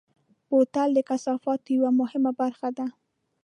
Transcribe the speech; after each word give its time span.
بوتل 0.49 0.89
د 0.95 0.99
کثافاتو 1.09 1.67
یوه 1.77 1.91
مهمه 2.01 2.31
برخه 2.41 2.69
ده. 2.77 2.85